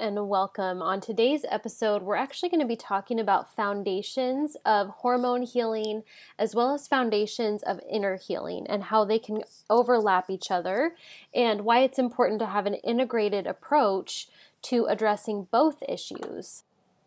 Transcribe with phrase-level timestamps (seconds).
[0.00, 0.80] And welcome.
[0.80, 6.04] On today's episode, we're actually going to be talking about foundations of hormone healing
[6.38, 10.96] as well as foundations of inner healing and how they can overlap each other
[11.34, 14.28] and why it's important to have an integrated approach
[14.62, 16.62] to addressing both issues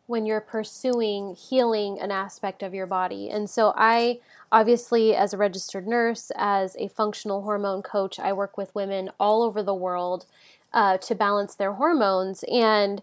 [0.05, 3.27] when you're pursuing healing an aspect of your body.
[3.27, 4.19] And so I
[4.51, 9.41] obviously as a registered nurse, as a functional hormone coach, I work with women all
[9.41, 10.27] over the world
[10.73, 12.43] uh, to balance their hormones.
[12.51, 13.01] And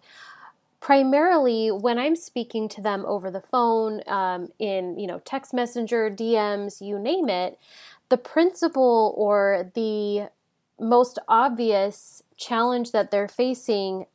[0.81, 6.11] primarily when I'm speaking to them over the phone, um, in you know text messenger,
[6.11, 7.59] DMs, you name it,
[8.09, 10.29] the principle or the
[10.79, 14.07] most obvious challenge that they're facing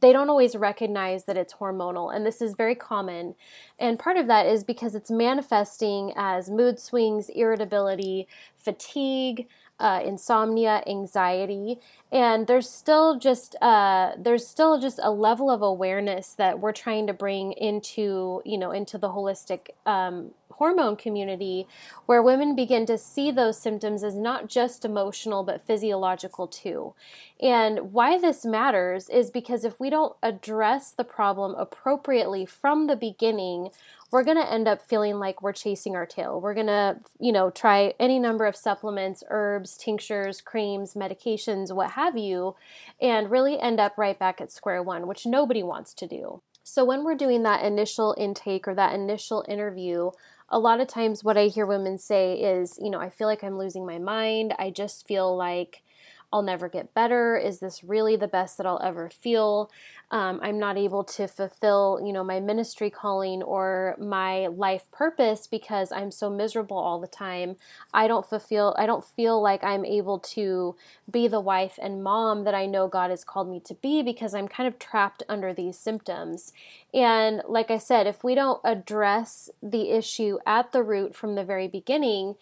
[0.00, 3.34] they don't always recognize that it's hormonal and this is very common
[3.78, 9.46] and part of that is because it's manifesting as mood swings irritability fatigue
[9.82, 11.78] uh, insomnia, anxiety,
[12.12, 17.06] and there's still just uh, there's still just a level of awareness that we're trying
[17.08, 21.66] to bring into you know into the holistic um, hormone community,
[22.06, 26.94] where women begin to see those symptoms as not just emotional but physiological too.
[27.40, 32.96] And why this matters is because if we don't address the problem appropriately from the
[32.96, 33.70] beginning,
[34.12, 36.40] we're going to end up feeling like we're chasing our tail.
[36.40, 41.92] We're going to, you know, try any number of supplements, herbs, tinctures, creams, medications, what
[41.92, 42.54] have you,
[43.00, 46.42] and really end up right back at square one, which nobody wants to do.
[46.62, 50.10] So, when we're doing that initial intake or that initial interview,
[50.52, 53.42] a lot of times what I hear women say is, you know, I feel like
[53.42, 54.54] I'm losing my mind.
[54.58, 55.82] I just feel like
[56.32, 57.36] I'll never get better.
[57.36, 59.70] Is this really the best that I'll ever feel?
[60.12, 65.46] um, I'm not able to fulfill, you know, my ministry calling or my life purpose
[65.46, 67.56] because I'm so miserable all the time.
[67.94, 70.76] I don't fulfill, I don't feel like I'm able to
[71.10, 74.34] be the wife and mom that I know God has called me to be because
[74.34, 76.52] I'm kind of trapped under these symptoms.
[76.92, 81.44] And like I said, if we don't address the issue at the root from the
[81.44, 82.34] very beginning,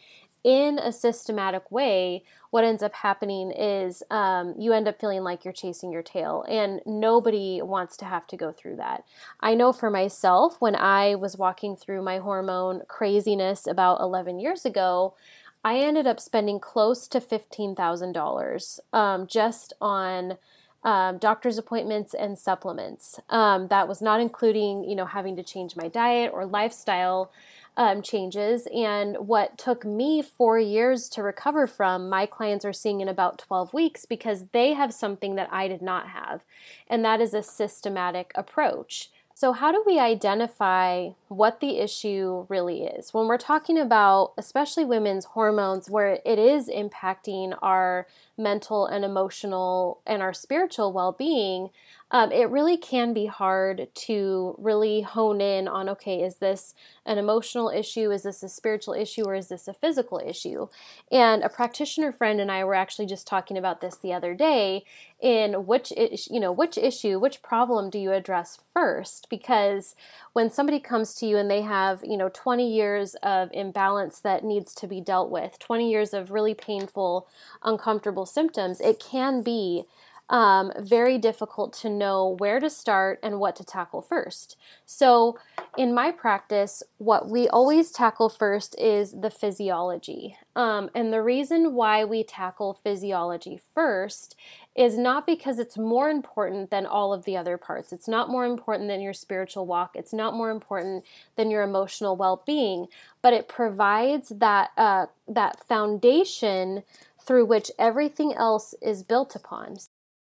[0.44, 5.44] in a systematic way, what ends up happening is um, you end up feeling like
[5.44, 9.04] you're chasing your tail, and nobody wants to have to go through that.
[9.40, 14.64] I know for myself, when I was walking through my hormone craziness about 11 years
[14.64, 15.14] ago,
[15.62, 20.38] I ended up spending close to $15,000 um, just on.
[20.82, 23.20] Um, doctor's appointments and supplements.
[23.28, 27.30] Um, that was not including, you know, having to change my diet or lifestyle
[27.76, 28.66] um, changes.
[28.74, 33.38] And what took me four years to recover from, my clients are seeing in about
[33.38, 36.42] 12 weeks because they have something that I did not have.
[36.88, 39.10] And that is a systematic approach.
[39.40, 43.14] So, how do we identify what the issue really is?
[43.14, 48.06] When we're talking about, especially women's hormones, where it is impacting our
[48.40, 51.70] mental and emotional and our spiritual well being,
[52.10, 56.74] um, it really can be hard to really hone in on okay, is this
[57.06, 58.10] an emotional issue?
[58.10, 59.22] Is this a spiritual issue?
[59.22, 60.66] Or is this a physical issue?
[61.12, 64.84] And a practitioner friend and I were actually just talking about this the other day
[65.20, 65.92] in which
[66.30, 69.94] you know which issue which problem do you address first because
[70.32, 74.44] when somebody comes to you and they have you know 20 years of imbalance that
[74.44, 77.28] needs to be dealt with 20 years of really painful
[77.62, 79.84] uncomfortable symptoms it can be
[80.30, 84.56] um, very difficult to know where to start and what to tackle first.
[84.86, 85.38] So,
[85.76, 90.36] in my practice, what we always tackle first is the physiology.
[90.54, 94.36] Um, and the reason why we tackle physiology first
[94.76, 97.92] is not because it's more important than all of the other parts.
[97.92, 99.92] It's not more important than your spiritual walk.
[99.94, 101.04] It's not more important
[101.36, 102.86] than your emotional well-being,
[103.20, 106.84] but it provides that uh, that foundation
[107.30, 109.78] through which everything else is built upon.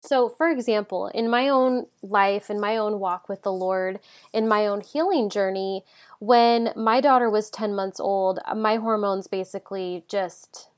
[0.01, 3.99] So, for example, in my own life, in my own walk with the Lord,
[4.33, 5.85] in my own healing journey,
[6.21, 10.69] when my daughter was 10 months old, my hormones basically just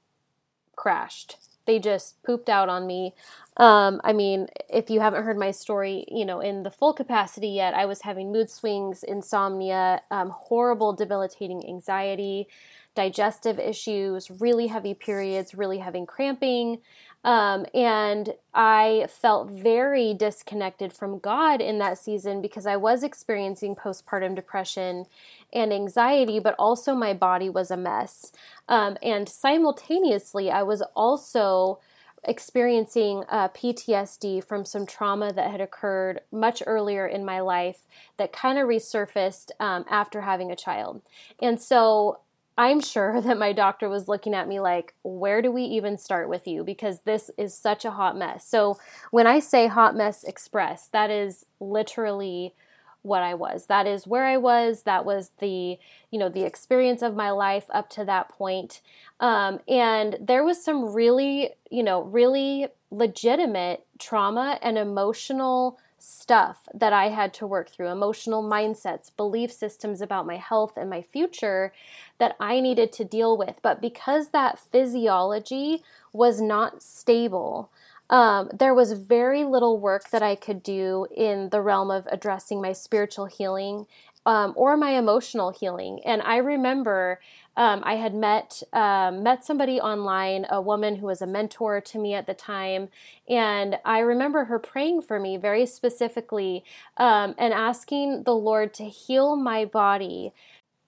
[0.76, 1.36] crashed.
[1.66, 3.12] they just pooped out on me.
[3.58, 7.48] Um, I mean, if you haven't heard my story, you know, in the full capacity
[7.48, 12.48] yet, I was having mood swings, insomnia, um, horrible, debilitating anxiety,
[12.96, 16.78] digestive issues, really heavy periods, really having cramping.
[17.22, 23.74] Um, and I felt very disconnected from God in that season because I was experiencing
[23.74, 25.06] postpartum depression
[25.52, 28.32] and anxiety, but also my body was a mess.
[28.68, 31.80] Um, and simultaneously, I was also
[32.24, 37.82] experiencing uh, PTSD from some trauma that had occurred much earlier in my life
[38.16, 41.02] that kind of resurfaced um, after having a child.
[41.40, 42.20] And so
[42.58, 46.28] I'm sure that my doctor was looking at me like, where do we even start
[46.28, 46.64] with you?
[46.64, 48.46] Because this is such a hot mess.
[48.46, 48.78] So
[49.10, 52.54] when I say hot mess express, that is literally
[53.02, 53.66] what I was.
[53.66, 54.82] That is where I was.
[54.82, 55.78] That was the,
[56.10, 58.80] you know, the experience of my life up to that point.
[59.20, 66.92] Um, and there was some really, you know, really legitimate trauma and emotional stuff that
[66.92, 71.72] I had to work through emotional mindsets, belief systems about my health and my future
[72.18, 73.60] that I needed to deal with.
[73.62, 75.82] But because that physiology
[76.12, 77.70] was not stable,
[78.08, 82.60] um, there was very little work that I could do in the realm of addressing
[82.60, 83.86] my spiritual healing
[84.24, 86.00] um, or my emotional healing.
[86.04, 87.20] And I remember
[87.56, 91.98] um, I had met um, met somebody online, a woman who was a mentor to
[91.98, 92.88] me at the time,
[93.28, 96.64] and I remember her praying for me very specifically
[96.96, 100.32] um, and asking the Lord to heal my body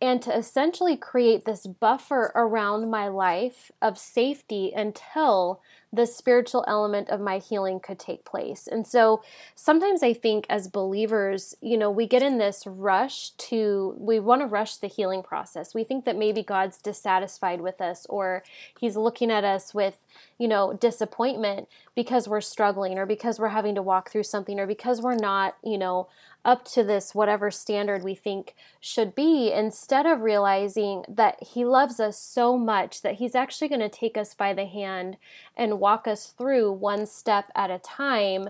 [0.00, 5.60] and to essentially create this buffer around my life of safety until
[5.92, 8.66] the spiritual element of my healing could take place.
[8.66, 9.22] And so
[9.54, 14.42] sometimes I think as believers, you know, we get in this rush to, we want
[14.42, 15.74] to rush the healing process.
[15.74, 18.44] We think that maybe God's dissatisfied with us or
[18.78, 19.96] he's looking at us with,
[20.38, 24.66] you know, disappointment because we're struggling or because we're having to walk through something or
[24.66, 26.06] because we're not, you know,
[26.44, 32.00] up to this whatever standard we think should be instead of realizing that he loves
[32.00, 35.16] us so much that he's actually going to take us by the hand
[35.56, 38.48] and walk us through one step at a time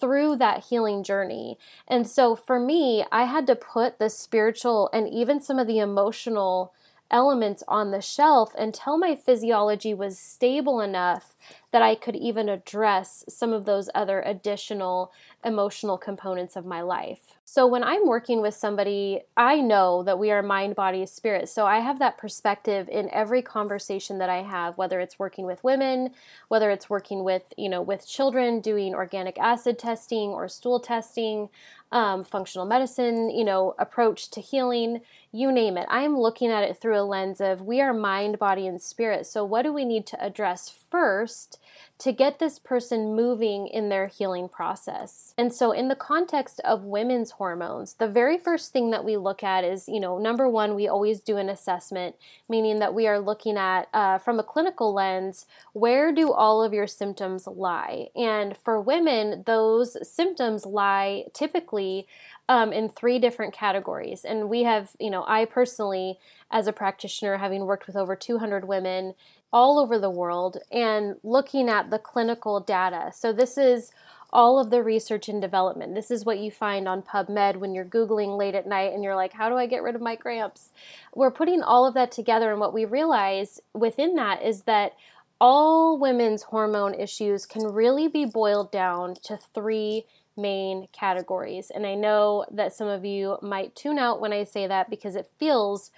[0.00, 1.58] through that healing journey.
[1.86, 5.78] And so for me, I had to put the spiritual and even some of the
[5.78, 6.72] emotional
[7.10, 11.34] elements on the shelf until my physiology was stable enough
[11.72, 15.12] that I could even address some of those other additional
[15.44, 17.20] emotional components of my life.
[17.44, 21.48] So when I'm working with somebody, I know that we are mind, body, spirit.
[21.48, 25.64] So I have that perspective in every conversation that I have, whether it's working with
[25.64, 26.10] women,
[26.46, 31.48] whether it's working with, you know, with children doing organic acid testing or stool testing,
[31.92, 35.00] um, functional medicine, you know, approach to healing,
[35.32, 35.86] you name it.
[35.90, 39.26] I am looking at it through a lens of we are mind, body, and spirit.
[39.26, 41.58] So what do we need to address first
[41.98, 45.34] to get this person moving in their healing process.
[45.36, 49.42] And so, in the context of women's hormones, the very first thing that we look
[49.42, 52.16] at is, you know, number one, we always do an assessment,
[52.48, 56.72] meaning that we are looking at, uh, from a clinical lens, where do all of
[56.72, 58.08] your symptoms lie?
[58.16, 62.06] And for women, those symptoms lie typically
[62.50, 64.24] um, in three different categories.
[64.24, 66.18] And we have, you know, I personally,
[66.50, 69.14] as a practitioner, having worked with over 200 women,
[69.52, 73.12] all over the world and looking at the clinical data.
[73.14, 73.92] So, this is
[74.32, 75.94] all of the research and development.
[75.94, 79.16] This is what you find on PubMed when you're Googling late at night and you're
[79.16, 80.70] like, how do I get rid of my cramps?
[81.14, 84.92] We're putting all of that together, and what we realize within that is that
[85.40, 90.04] all women's hormone issues can really be boiled down to three
[90.36, 91.70] main categories.
[91.74, 95.16] And I know that some of you might tune out when I say that because
[95.16, 95.90] it feels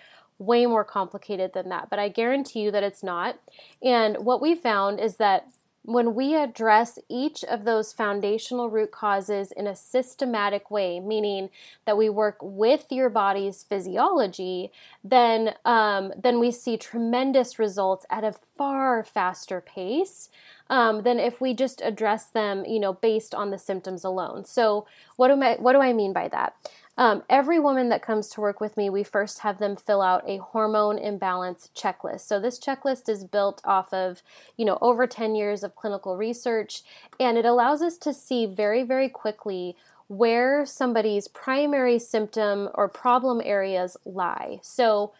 [0.47, 3.39] way more complicated than that, but I guarantee you that it's not.
[3.83, 5.49] And what we found is that
[5.85, 11.51] when we address each of those foundational root causes in a systematic way, meaning
[11.87, 14.71] that we work with your body's physiology,
[15.03, 20.29] then um, then we see tremendous results at a far faster pace
[20.71, 24.45] um, than if we just address them, you know, based on the symptoms alone.
[24.45, 26.55] So, what do I what do I mean by that?
[26.99, 30.29] Um, every woman that comes to work with me, we first have them fill out
[30.29, 32.21] a hormone imbalance checklist.
[32.21, 34.23] So this checklist is built off of,
[34.59, 36.83] you know, over 10 years of clinical research,
[37.19, 39.75] and it allows us to see very, very quickly
[40.09, 44.59] where somebody's primary symptom or problem areas lie.
[44.63, 45.13] So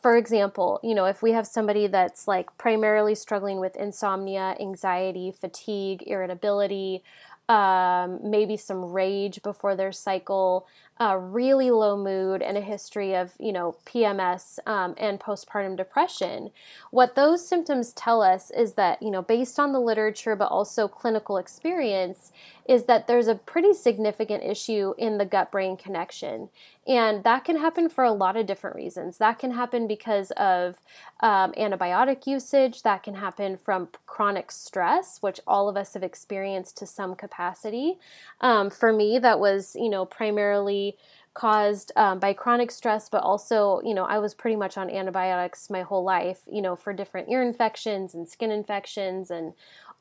[0.00, 5.32] for example, you know, if we have somebody that's like primarily struggling with insomnia, anxiety,
[5.32, 7.02] fatigue, irritability,
[7.48, 10.66] um, maybe some rage before their cycle,
[11.00, 16.50] a really low mood, and a history of, you know, PMS um, and postpartum depression.
[16.90, 20.88] What those symptoms tell us is that, you know, based on the literature, but also
[20.88, 22.32] clinical experience,
[22.68, 26.50] is that there's a pretty significant issue in the gut brain connection.
[26.86, 29.18] And that can happen for a lot of different reasons.
[29.18, 30.76] That can happen because of
[31.20, 36.78] um, antibiotic usage, that can happen from chronic stress, which all of us have experienced
[36.78, 37.98] to some capacity.
[38.40, 40.87] Um, for me, that was, you know, primarily
[41.34, 45.70] caused um, by chronic stress, but also, you know, I was pretty much on antibiotics
[45.70, 49.52] my whole life, you know, for different ear infections and skin infections and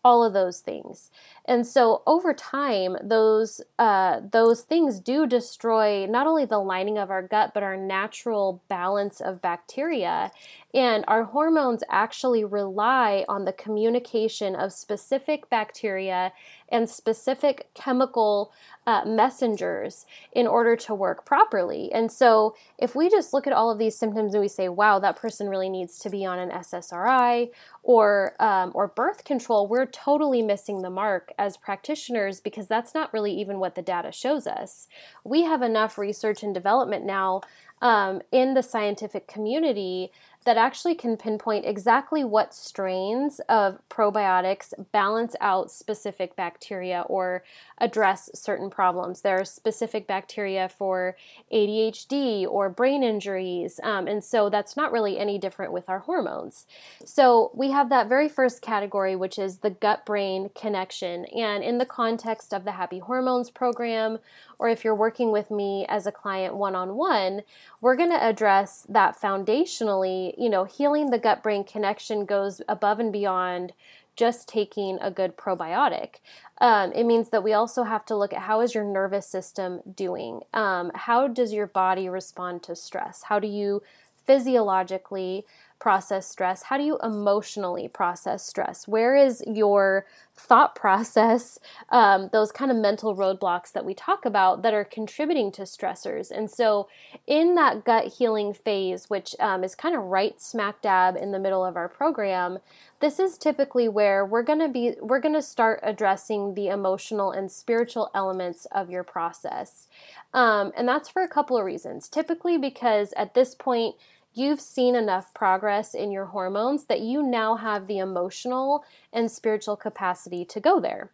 [0.03, 1.12] all of those things.
[1.46, 7.10] And so over time, those uh, those things do destroy not only the lining of
[7.12, 10.32] our gut, but our natural balance of bacteria.
[10.74, 16.34] And our hormones actually rely on the communication of specific bacteria
[16.70, 18.52] and specific chemical
[18.86, 21.92] uh, messengers in order to work properly.
[21.94, 25.00] And so, if we just look at all of these symptoms and we say, "Wow,
[25.00, 27.50] that person really needs to be on an SSRI
[27.84, 33.14] or um, or birth control," we're totally missing the mark as practitioners because that's not
[33.14, 34.88] really even what the data shows us.
[35.24, 37.42] We have enough research and development now
[37.82, 40.12] um, in the scientific community
[40.46, 47.44] that actually can pinpoint exactly what strains of probiotics balance out specific bacteria or
[47.79, 49.22] address certain problems.
[49.22, 51.15] There are specific bacteria for
[51.53, 56.65] ADHD or brain injuries, um, and so that's not really any different with our hormones.
[57.03, 61.25] So we have that very first category, which is the gut brain connection.
[61.25, 64.20] And in the context of the Happy Hormones program,
[64.60, 67.42] or if you're working with me as a client one on one,
[67.82, 70.34] we're going to address that foundationally.
[70.38, 73.74] You know, healing the gut brain connection goes above and beyond
[74.16, 76.16] just taking a good probiotic.
[76.60, 79.82] Um, it means that we also have to look at how is your nervous system
[79.96, 80.42] doing?
[80.54, 83.24] Um, how does your body respond to stress?
[83.24, 83.84] How do you
[84.26, 85.46] physiologically
[85.80, 86.64] process stress?
[86.64, 88.88] How do you emotionally process stress?
[88.88, 90.06] Where is your
[90.36, 95.52] thought process, um, those kind of mental roadblocks that we talk about that are contributing
[95.54, 96.32] to stressors?
[96.32, 96.88] And so,
[97.26, 101.40] in that gut healing phase, which um, is kind of right smack dab in the
[101.40, 102.60] middle of our program,
[103.00, 107.32] this is typically where we're going to be we're going to start addressing the emotional
[107.32, 109.88] and spiritual elements of your process
[110.34, 113.96] um, and that's for a couple of reasons typically because at this point
[114.38, 119.75] you've seen enough progress in your hormones that you now have the emotional and spiritual
[119.75, 121.12] capacity to go there.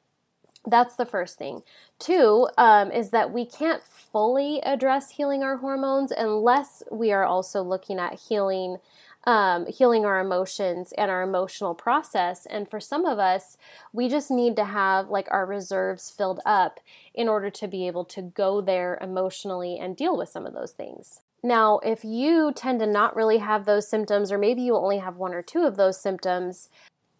[0.65, 1.61] That's the first thing.
[1.99, 7.61] Two um, is that we can't fully address healing our hormones unless we are also
[7.61, 8.77] looking at healing.
[9.25, 12.45] Um, healing our emotions and our emotional process.
[12.45, 13.55] And for some of us,
[13.93, 16.81] we just need to have like our reserves filled up
[17.13, 20.73] in order to be able to go there emotionally and deal with some of those
[20.73, 21.21] things.
[21.43, 25.17] Now, if you tend to not really have those symptoms, or maybe you only have
[25.17, 26.69] one or two of those symptoms,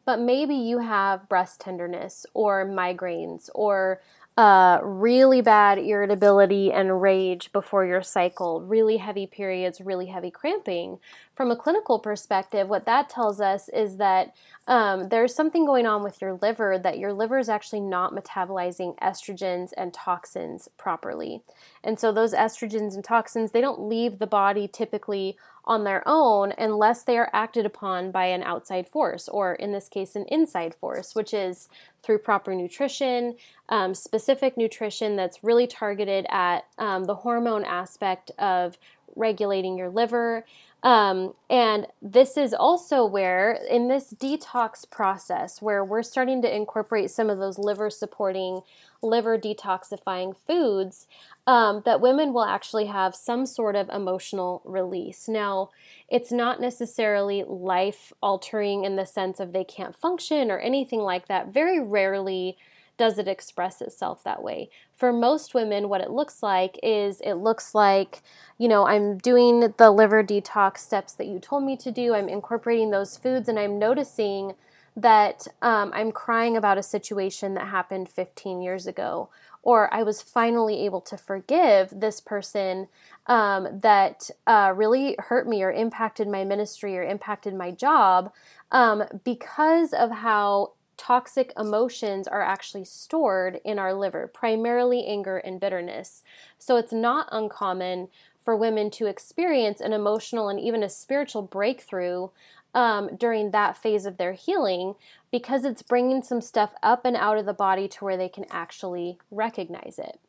[0.05, 4.01] but maybe you have breast tenderness or migraines or
[4.35, 10.97] uh, really bad irritability and rage before your cycle, really heavy periods, really heavy cramping.
[11.35, 14.35] From a clinical perspective, what that tells us is that
[14.67, 18.97] um, there's something going on with your liver that your liver is actually not metabolizing
[18.99, 21.41] estrogens and toxins properly.
[21.83, 26.53] And so those estrogens and toxins, they don't leave the body typically on their own
[26.57, 30.75] unless they are acted upon by an outside force, or in this case, an inside
[30.75, 31.69] force, which is
[32.01, 33.35] through proper nutrition,
[33.69, 38.77] um, specific nutrition that's really targeted at um, the hormone aspect of
[39.15, 40.45] regulating your liver.
[40.83, 47.09] Um, and this is also where, in this detox process, where we're starting to incorporate
[47.09, 48.61] some of those liver supporting,
[49.03, 51.07] liver detoxifying foods,
[51.45, 55.27] um, that women will actually have some sort of emotional release.
[55.27, 55.69] Now,
[56.07, 61.27] it's not necessarily life altering in the sense of they can't function or anything like
[61.27, 61.53] that.
[61.53, 62.57] Very rarely
[62.97, 64.69] does it express itself that way.
[64.95, 68.21] For most women, what it looks like is it looks like,
[68.57, 72.29] you know, I'm doing the liver detox steps that you told me to do, I'm
[72.29, 74.53] incorporating those foods, and I'm noticing
[74.95, 79.29] that um, I'm crying about a situation that happened 15 years ago.
[79.63, 82.89] Or I was finally able to forgive this person
[83.27, 88.33] um, that uh, really hurt me or impacted my ministry or impacted my job
[88.71, 95.59] um, because of how toxic emotions are actually stored in our liver, primarily anger and
[95.59, 96.23] bitterness.
[96.59, 98.09] So it's not uncommon
[98.43, 102.27] for women to experience an emotional and even a spiritual breakthrough
[102.73, 104.95] um, during that phase of their healing
[105.31, 108.45] because it's bringing some stuff up and out of the body to where they can
[108.49, 110.19] actually recognize it.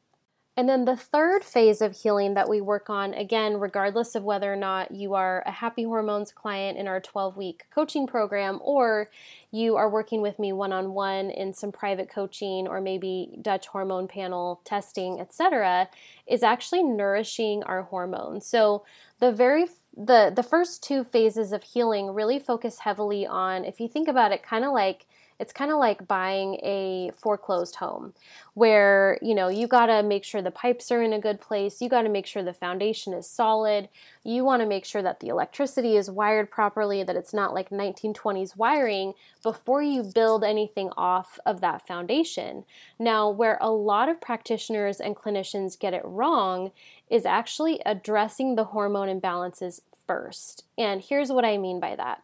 [0.56, 4.52] And then the third phase of healing that we work on, again, regardless of whether
[4.52, 9.10] or not you are a Happy Hormones client in our 12 week coaching program or
[9.50, 13.66] you are working with me one on one in some private coaching or maybe Dutch
[13.66, 15.88] hormone panel testing, etc.,
[16.28, 18.46] is actually nourishing our hormones.
[18.46, 18.84] So
[19.18, 23.86] the very the the first two phases of healing really focus heavily on if you
[23.86, 25.06] think about it kind of like
[25.38, 28.14] it's kind of like buying a foreclosed home
[28.54, 31.80] where, you know, you got to make sure the pipes are in a good place,
[31.80, 33.88] you got to make sure the foundation is solid,
[34.22, 37.70] you want to make sure that the electricity is wired properly, that it's not like
[37.70, 39.12] 1920s wiring
[39.42, 42.64] before you build anything off of that foundation.
[42.98, 46.70] Now, where a lot of practitioners and clinicians get it wrong
[47.10, 50.64] is actually addressing the hormone imbalances first.
[50.78, 52.22] And here's what I mean by that.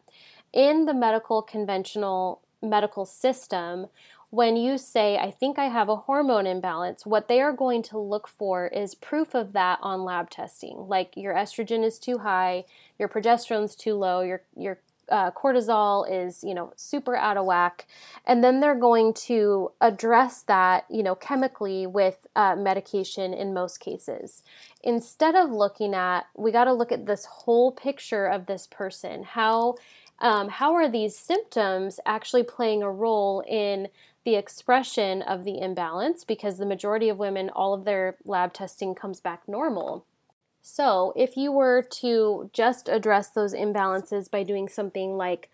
[0.53, 3.87] In the medical conventional medical system,
[4.31, 7.99] when you say, I think I have a hormone imbalance, what they are going to
[7.99, 10.87] look for is proof of that on lab testing.
[10.89, 12.65] Like your estrogen is too high,
[12.99, 14.79] your progesterone's too low, your, your
[15.11, 17.89] uh, cortisol is, you know, super out of whack.
[18.25, 23.79] And then they're going to address that, you know, chemically with uh, medication in most
[23.79, 24.45] cases.
[24.85, 29.25] Instead of looking at, we got to look at this whole picture of this person.
[29.25, 29.75] How
[30.21, 33.89] um, how are these symptoms actually playing a role in
[34.25, 36.25] the expression of the imbalance?
[36.25, 40.05] Because the majority of women, all of their lab testing comes back normal.
[40.63, 45.49] So, if you were to just address those imbalances by doing something like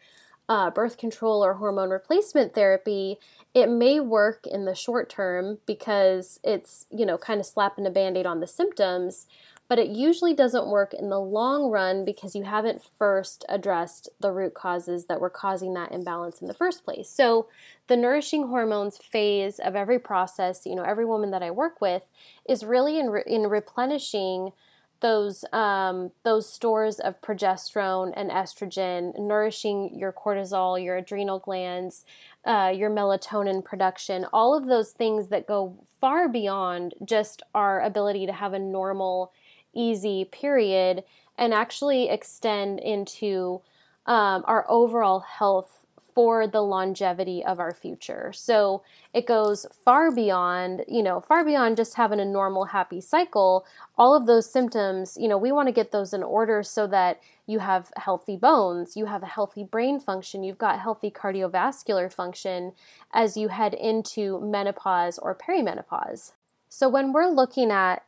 [0.49, 3.19] uh, birth control or hormone replacement therapy,
[3.55, 7.91] it may work in the short term because it's, you know, kind of slapping a
[7.91, 9.27] band aid on the symptoms
[9.69, 14.33] but it usually doesn't work in the long run because you haven't first addressed the
[14.33, 17.09] root causes that were causing that imbalance in the first place.
[17.11, 17.49] So,
[17.89, 22.03] the nourishing hormones phase of every process, you know, every woman that I work with
[22.49, 24.53] is really in, re- in replenishing
[25.01, 32.05] those um, those stores of progesterone and estrogen, nourishing your cortisol, your adrenal glands,
[32.45, 38.27] uh, your melatonin production, all of those things that go far beyond just our ability
[38.27, 39.33] to have a normal
[39.77, 41.05] easy period
[41.39, 43.61] and actually extend into
[44.07, 45.87] um, our overall health
[46.17, 48.33] for the longevity of our future.
[48.35, 53.67] So it goes far beyond, you know, far beyond just having a normal happy cycle.
[53.99, 57.21] All of those symptoms, you know, we want to get those in order so that
[57.47, 62.73] you have healthy bones, you have a healthy brain function, you've got healthy cardiovascular function
[63.13, 66.33] as you head into menopause or perimenopause.
[66.71, 68.06] So when we're looking at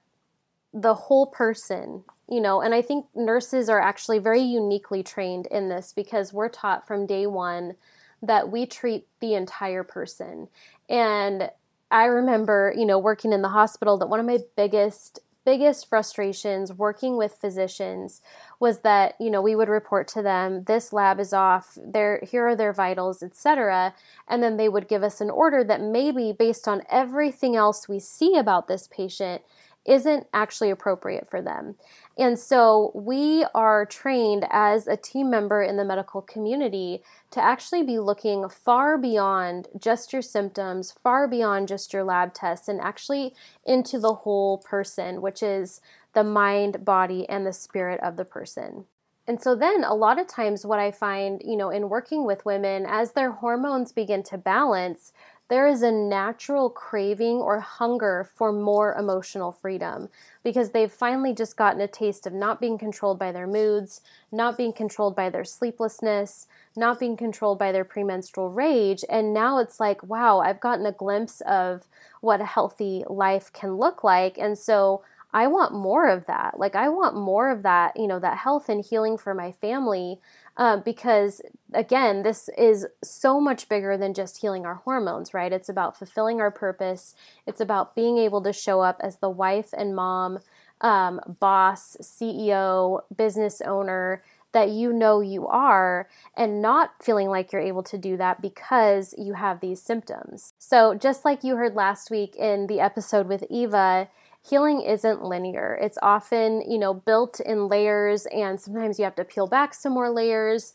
[0.72, 5.68] the whole person, you know, and I think nurses are actually very uniquely trained in
[5.68, 7.74] this because we're taught from day one
[8.22, 10.48] that we treat the entire person.
[10.88, 11.50] And
[11.90, 16.74] I remember, you know, working in the hospital that one of my biggest biggest frustrations
[16.74, 18.20] working with physicians
[18.60, 22.46] was that you know we would report to them this lab is off there here
[22.48, 23.94] are their vitals etc
[24.28, 27.98] and then they would give us an order that maybe based on everything else we
[27.98, 29.40] see about this patient
[29.88, 31.74] isn't actually appropriate for them.
[32.18, 37.82] And so we are trained as a team member in the medical community to actually
[37.82, 43.34] be looking far beyond just your symptoms, far beyond just your lab tests, and actually
[43.64, 45.80] into the whole person, which is
[46.12, 48.84] the mind, body, and the spirit of the person.
[49.28, 52.46] And so then a lot of times what I find, you know, in working with
[52.46, 55.12] women as their hormones begin to balance,
[55.48, 60.08] there is a natural craving or hunger for more emotional freedom
[60.44, 64.56] because they've finally just gotten a taste of not being controlled by their moods, not
[64.58, 69.04] being controlled by their sleeplessness, not being controlled by their premenstrual rage.
[69.08, 71.86] And now it's like, wow, I've gotten a glimpse of
[72.20, 74.36] what a healthy life can look like.
[74.38, 76.58] And so I want more of that.
[76.58, 80.20] Like, I want more of that, you know, that health and healing for my family
[80.56, 81.42] uh, because
[81.74, 85.52] again, this is so much bigger than just healing our hormones, right?
[85.52, 87.14] It's about fulfilling our purpose.
[87.46, 90.38] It's about being able to show up as the wife and mom,
[90.80, 97.60] um, boss, CEO, business owner that you know you are, and not feeling like you're
[97.60, 100.52] able to do that because you have these symptoms.
[100.58, 104.08] So, just like you heard last week in the episode with Eva,
[104.48, 105.78] healing isn't linear.
[105.80, 109.92] It's often, you know, built in layers and sometimes you have to peel back some
[109.92, 110.72] more layers.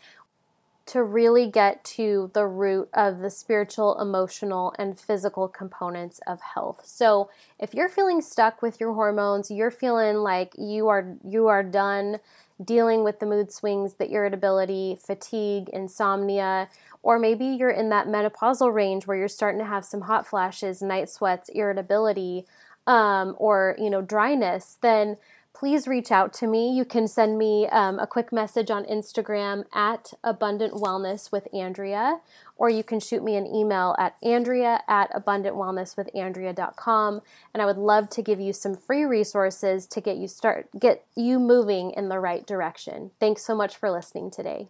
[0.86, 6.82] To really get to the root of the spiritual, emotional, and physical components of health.
[6.84, 11.64] So, if you're feeling stuck with your hormones, you're feeling like you are you are
[11.64, 12.20] done
[12.64, 16.70] dealing with the mood swings, the irritability, fatigue, insomnia,
[17.02, 20.82] or maybe you're in that menopausal range where you're starting to have some hot flashes,
[20.82, 22.46] night sweats, irritability,
[22.88, 25.18] um, or you know dryness, then
[25.54, 26.76] please reach out to me.
[26.76, 32.22] You can send me um, a quick message on Instagram at Abundant Wellness with Andrea,
[32.58, 37.22] or you can shoot me an email at Andrea at abundantwellnesswithandrea.com.
[37.54, 41.06] And I would love to give you some free resources to get you start get
[41.16, 43.12] you moving in the right direction.
[43.20, 44.68] Thanks so much for listening today.